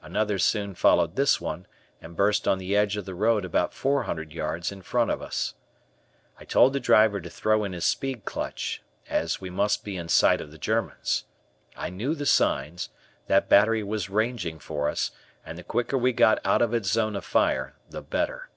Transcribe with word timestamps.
Another 0.00 0.38
soon 0.38 0.74
followed 0.74 1.14
this 1.14 1.42
one, 1.42 1.66
and 2.00 2.16
burst 2.16 2.48
on 2.48 2.56
the 2.56 2.74
edge 2.74 2.96
of 2.96 3.04
the 3.04 3.14
road 3.14 3.44
about 3.44 3.74
four 3.74 4.04
hundred 4.04 4.32
yards 4.32 4.72
in 4.72 4.80
front 4.80 5.10
of 5.10 5.20
us. 5.20 5.52
I 6.40 6.46
told 6.46 6.72
the 6.72 6.80
driver 6.80 7.20
to 7.20 7.28
throw 7.28 7.64
in 7.64 7.74
his 7.74 7.84
speed 7.84 8.24
clutch, 8.24 8.80
as 9.10 9.42
we 9.42 9.50
must 9.50 9.84
be 9.84 9.98
in 9.98 10.08
sight 10.08 10.40
of 10.40 10.50
the 10.50 10.56
Germans. 10.56 11.24
I 11.76 11.90
knew 11.90 12.14
the 12.14 12.24
signs; 12.24 12.88
that 13.26 13.50
battery 13.50 13.82
was 13.82 14.08
ranging 14.08 14.58
for 14.58 14.88
us, 14.88 15.10
and 15.44 15.58
the 15.58 15.62
quicker 15.62 15.98
we 15.98 16.14
got 16.14 16.40
out 16.46 16.62
of 16.62 16.72
its 16.72 16.90
zone 16.90 17.14
of 17.14 17.26
fire 17.26 17.74
the 17.90 18.00
better. 18.00 18.48